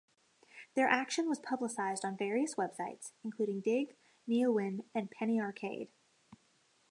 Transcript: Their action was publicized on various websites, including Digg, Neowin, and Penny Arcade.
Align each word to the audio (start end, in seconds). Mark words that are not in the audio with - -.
Their 0.73 0.87
action 0.87 1.29
was 1.29 1.37
publicized 1.39 2.03
on 2.03 2.17
various 2.17 2.55
websites, 2.55 3.11
including 3.23 3.61
Digg, 3.61 3.95
Neowin, 4.27 4.83
and 4.95 5.11
Penny 5.11 5.39
Arcade. 5.39 5.89